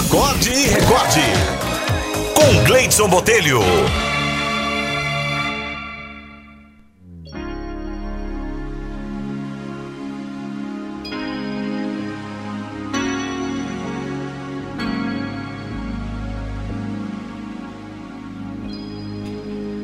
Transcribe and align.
Acorde 0.00 0.48
e 0.48 0.66
recorde. 0.66 1.20
Com 2.34 2.64
Gleidson 2.64 3.06
Botelho. 3.06 3.60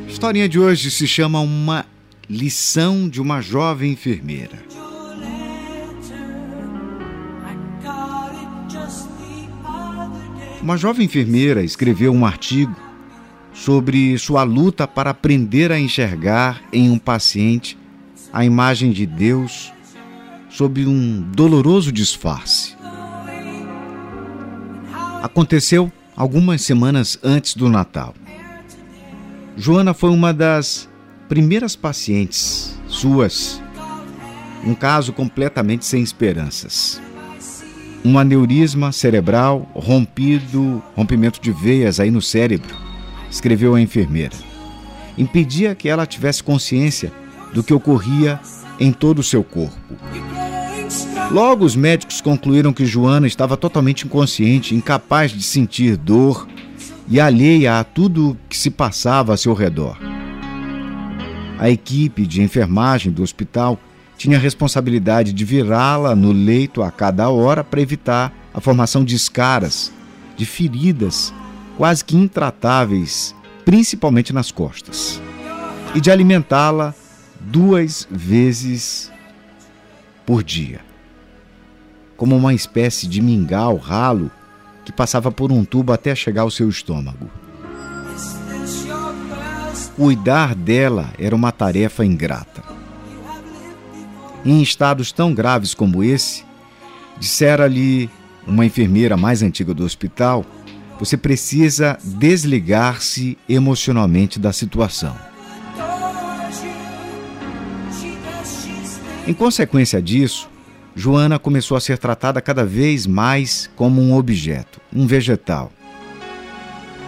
A 0.06 0.08
historinha 0.08 0.48
de 0.48 0.58
hoje 0.58 0.90
se 0.90 1.06
chama 1.06 1.40
Uma 1.40 1.84
Lição 2.28 3.06
de 3.06 3.20
uma 3.20 3.42
Jovem 3.42 3.92
Enfermeira. 3.92 4.75
Uma 10.66 10.76
jovem 10.76 11.06
enfermeira 11.06 11.62
escreveu 11.62 12.12
um 12.12 12.26
artigo 12.26 12.74
sobre 13.54 14.18
sua 14.18 14.42
luta 14.42 14.84
para 14.84 15.10
aprender 15.10 15.70
a 15.70 15.78
enxergar 15.78 16.60
em 16.72 16.90
um 16.90 16.98
paciente 16.98 17.78
a 18.32 18.44
imagem 18.44 18.90
de 18.90 19.06
Deus 19.06 19.72
sob 20.50 20.84
um 20.84 21.22
doloroso 21.22 21.92
disfarce. 21.92 22.74
Aconteceu 25.22 25.92
algumas 26.16 26.62
semanas 26.62 27.16
antes 27.22 27.54
do 27.54 27.68
Natal. 27.68 28.12
Joana 29.56 29.94
foi 29.94 30.10
uma 30.10 30.34
das 30.34 30.88
primeiras 31.28 31.76
pacientes 31.76 32.76
suas, 32.88 33.62
um 34.64 34.74
caso 34.74 35.12
completamente 35.12 35.84
sem 35.84 36.02
esperanças. 36.02 37.00
Um 38.06 38.20
aneurisma 38.20 38.92
cerebral 38.92 39.68
rompido, 39.74 40.80
rompimento 40.94 41.40
de 41.40 41.50
veias 41.50 41.98
aí 41.98 42.08
no 42.08 42.22
cérebro, 42.22 42.72
escreveu 43.28 43.74
a 43.74 43.80
enfermeira. 43.80 44.36
Impedia 45.18 45.74
que 45.74 45.88
ela 45.88 46.06
tivesse 46.06 46.40
consciência 46.40 47.12
do 47.52 47.64
que 47.64 47.74
ocorria 47.74 48.38
em 48.78 48.92
todo 48.92 49.18
o 49.18 49.24
seu 49.24 49.42
corpo. 49.42 49.76
Logo, 51.32 51.64
os 51.64 51.74
médicos 51.74 52.20
concluíram 52.20 52.72
que 52.72 52.86
Joana 52.86 53.26
estava 53.26 53.56
totalmente 53.56 54.06
inconsciente, 54.06 54.72
incapaz 54.72 55.32
de 55.32 55.42
sentir 55.42 55.96
dor 55.96 56.46
e 57.08 57.18
alheia 57.18 57.80
a 57.80 57.82
tudo 57.82 58.38
que 58.48 58.56
se 58.56 58.70
passava 58.70 59.34
a 59.34 59.36
seu 59.36 59.52
redor. 59.52 59.98
A 61.58 61.68
equipe 61.68 62.24
de 62.24 62.40
enfermagem 62.40 63.10
do 63.10 63.24
hospital 63.24 63.80
tinha 64.16 64.38
a 64.38 64.40
responsabilidade 64.40 65.32
de 65.32 65.44
virá-la 65.44 66.14
no 66.14 66.32
leito 66.32 66.82
a 66.82 66.90
cada 66.90 67.28
hora 67.28 67.62
para 67.62 67.80
evitar 67.80 68.32
a 68.52 68.60
formação 68.60 69.04
de 69.04 69.14
escaras, 69.14 69.92
de 70.36 70.46
feridas 70.46 71.32
quase 71.76 72.04
que 72.04 72.16
intratáveis, 72.16 73.34
principalmente 73.64 74.32
nas 74.32 74.50
costas, 74.50 75.20
e 75.94 76.00
de 76.00 76.10
alimentá-la 76.10 76.94
duas 77.40 78.08
vezes 78.10 79.12
por 80.24 80.42
dia, 80.42 80.80
como 82.16 82.34
uma 82.34 82.54
espécie 82.54 83.06
de 83.06 83.20
mingau 83.20 83.76
ralo 83.76 84.30
que 84.84 84.92
passava 84.92 85.30
por 85.30 85.52
um 85.52 85.64
tubo 85.64 85.92
até 85.92 86.14
chegar 86.14 86.42
ao 86.42 86.50
seu 86.50 86.68
estômago. 86.68 87.30
Cuidar 89.96 90.54
dela 90.54 91.12
era 91.18 91.34
uma 91.34 91.50
tarefa 91.52 92.04
ingrata. 92.04 92.75
Em 94.46 94.62
estados 94.62 95.10
tão 95.10 95.34
graves 95.34 95.74
como 95.74 96.04
esse, 96.04 96.44
dissera-lhe 97.18 98.08
uma 98.46 98.64
enfermeira 98.64 99.16
mais 99.16 99.42
antiga 99.42 99.74
do 99.74 99.84
hospital, 99.84 100.46
você 101.00 101.16
precisa 101.16 101.98
desligar-se 102.00 103.36
emocionalmente 103.48 104.38
da 104.38 104.52
situação. 104.52 105.16
Em 109.26 109.34
consequência 109.34 110.00
disso, 110.00 110.48
Joana 110.94 111.40
começou 111.40 111.76
a 111.76 111.80
ser 111.80 111.98
tratada 111.98 112.40
cada 112.40 112.64
vez 112.64 113.04
mais 113.04 113.68
como 113.74 114.00
um 114.00 114.14
objeto, 114.14 114.80
um 114.94 115.08
vegetal. 115.08 115.72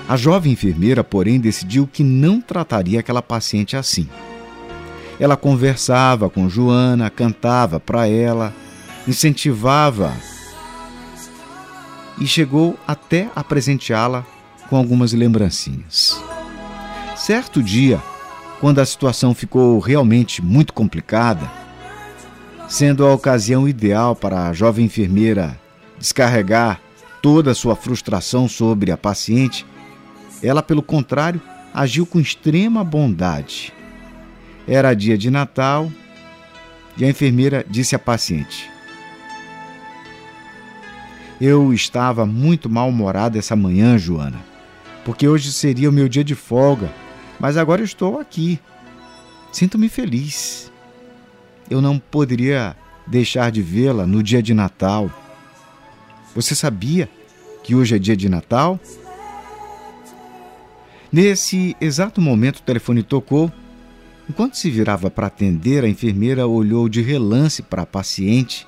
A 0.09 0.17
jovem 0.17 0.55
enfermeira, 0.55 1.05
porém, 1.05 1.39
decidiu 1.39 1.87
que 1.87 2.03
não 2.03 2.41
trataria 2.41 2.99
aquela 2.99 3.23
paciente 3.23 3.77
assim. 3.77 4.09
Ela 5.21 5.37
conversava 5.37 6.31
com 6.31 6.49
Joana, 6.49 7.11
cantava 7.11 7.81
para 7.81 8.07
ela, 8.07 8.55
incentivava 9.07 10.13
e 12.21 12.27
chegou 12.27 12.79
até 12.87 13.29
a 13.35 13.43
presenteá-la 13.43 14.25
com 14.69 14.77
algumas 14.77 15.13
lembrancinhas. 15.13 16.23
Certo 17.17 17.63
dia, 17.63 18.01
quando 18.61 18.81
a 18.81 18.87
situação 18.87 19.35
ficou 19.35 19.79
realmente 19.79 20.43
muito 20.43 20.73
complicada, 20.73 21.51
sendo 22.69 23.07
a 23.07 23.13
ocasião 23.13 23.69
ideal 23.69 24.15
para 24.15 24.49
a 24.49 24.53
jovem 24.53 24.87
enfermeira 24.87 25.59
descarregar 25.99 26.81
toda 27.23 27.51
a 27.51 27.55
sua 27.55 27.75
frustração 27.75 28.49
sobre 28.49 28.93
a 28.93 28.97
paciente, 28.97 29.67
ela, 30.43 30.63
pelo 30.63 30.83
contrário, 30.83 31.41
agiu 31.75 32.07
com 32.07 32.21
extrema 32.21 32.85
bondade. 32.85 33.73
Era 34.69 34.93
dia 34.93 35.17
de 35.17 35.31
Natal 35.31 35.91
e 36.99 37.05
a 37.05 37.09
enfermeira 37.09 37.65
disse 37.67 37.97
à 37.97 37.99
paciente: 37.99 38.71
Eu 41.41 41.73
estava 41.73 42.27
muito 42.27 42.69
mal-humorada 42.69 43.39
essa 43.39 43.57
manhã, 43.57 43.97
Joana, 43.97 44.39
porque 45.07 45.27
hoje 45.27 45.51
seria 45.53 45.89
o 45.89 45.93
meu 45.93 46.07
dia 46.07 46.23
de 46.23 46.35
folga, 46.35 46.93
mas 47.41 47.57
agora 47.57 47.83
estou 47.83 48.21
aqui. 48.21 48.61
Sinto-me 49.51 49.89
feliz. 49.89 50.71
Eu 51.71 51.81
não 51.81 51.99
poderia 51.99 52.77
deixar 53.07 53.51
de 53.51 53.63
vê-la 53.63 54.07
no 54.07 54.23
dia 54.23 54.43
de 54.43 54.53
Natal. 54.53 55.11
Você 56.35 56.55
sabia 56.55 57.09
que 57.65 57.75
hoje 57.75 57.97
é 57.97 57.99
dia 57.99 58.17
de 58.17 58.29
Natal? 58.29 58.79
Nesse 61.11 61.75
exato 61.81 62.21
momento, 62.21 62.59
o 62.59 62.63
telefone 62.63 63.03
tocou. 63.03 63.51
Enquanto 64.29 64.57
se 64.57 64.71
virava 64.71 65.11
para 65.11 65.27
atender, 65.27 65.85
a 65.85 65.89
enfermeira 65.89 66.47
olhou 66.47 66.89
de 66.89 67.01
relance 67.01 67.63
para 67.63 67.83
a 67.83 67.87
paciente. 67.87 68.67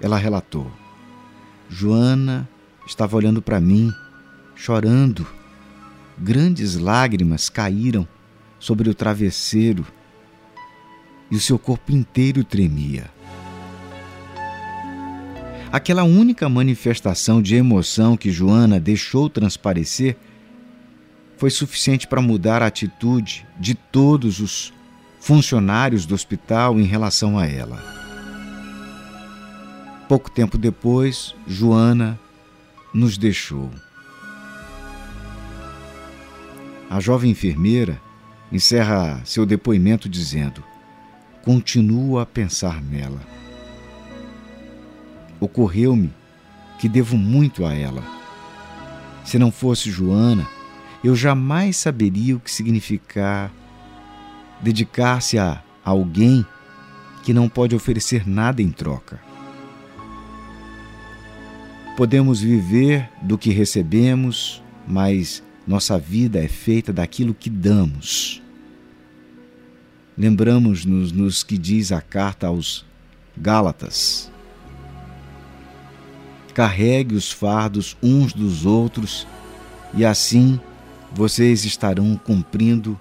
Ela 0.00 0.18
relatou: 0.18 0.70
Joana 1.68 2.46
estava 2.86 3.16
olhando 3.16 3.40
para 3.40 3.58
mim, 3.58 3.90
chorando. 4.54 5.26
Grandes 6.18 6.76
lágrimas 6.76 7.48
caíram 7.48 8.06
sobre 8.58 8.90
o 8.90 8.94
travesseiro 8.94 9.86
e 11.30 11.36
o 11.36 11.40
seu 11.40 11.58
corpo 11.58 11.90
inteiro 11.90 12.44
tremia. 12.44 13.10
Aquela 15.72 16.04
única 16.04 16.50
manifestação 16.50 17.40
de 17.40 17.56
emoção 17.56 18.14
que 18.14 18.30
Joana 18.30 18.78
deixou 18.78 19.30
transparecer 19.30 20.18
foi 21.38 21.48
suficiente 21.48 22.06
para 22.06 22.20
mudar 22.20 22.62
a 22.62 22.66
atitude 22.66 23.46
de 23.58 23.74
todos 23.74 24.38
os 24.38 24.72
funcionários 25.22 26.04
do 26.04 26.16
hospital 26.16 26.80
em 26.80 26.82
relação 26.82 27.38
a 27.38 27.46
ela. 27.46 27.80
Pouco 30.08 30.28
tempo 30.28 30.58
depois, 30.58 31.32
Joana 31.46 32.18
nos 32.92 33.16
deixou. 33.16 33.70
A 36.90 36.98
jovem 36.98 37.30
enfermeira 37.30 38.02
encerra 38.50 39.22
seu 39.24 39.46
depoimento 39.46 40.08
dizendo: 40.08 40.62
Continuo 41.44 42.18
a 42.18 42.26
pensar 42.26 42.82
nela. 42.82 43.20
Ocorreu-me 45.38 46.12
que 46.80 46.88
devo 46.88 47.16
muito 47.16 47.64
a 47.64 47.72
ela. 47.72 48.02
Se 49.24 49.38
não 49.38 49.52
fosse 49.52 49.88
Joana, 49.88 50.48
eu 51.02 51.14
jamais 51.14 51.76
saberia 51.76 52.34
o 52.34 52.40
que 52.40 52.50
significar 52.50 53.52
dedicar-se 54.62 55.38
a 55.38 55.62
alguém 55.84 56.46
que 57.22 57.34
não 57.34 57.48
pode 57.48 57.74
oferecer 57.74 58.26
nada 58.28 58.62
em 58.62 58.70
troca. 58.70 59.20
Podemos 61.96 62.40
viver 62.40 63.10
do 63.20 63.36
que 63.36 63.50
recebemos, 63.50 64.62
mas 64.86 65.42
nossa 65.66 65.98
vida 65.98 66.42
é 66.42 66.48
feita 66.48 66.92
daquilo 66.92 67.34
que 67.34 67.50
damos. 67.50 68.42
Lembramos-nos 70.16 71.12
nos 71.12 71.42
que 71.42 71.58
diz 71.58 71.92
a 71.92 72.00
carta 72.00 72.46
aos 72.46 72.84
Gálatas. 73.36 74.30
Carregue 76.54 77.14
os 77.14 77.30
fardos 77.30 77.96
uns 78.02 78.32
dos 78.32 78.66
outros 78.66 79.26
e 79.94 80.04
assim 80.04 80.60
vocês 81.12 81.64
estarão 81.64 82.16
cumprindo 82.16 82.98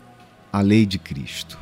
a 0.52 0.62
lei 0.62 0.86
de 0.86 1.00
Cristo. 1.00 1.58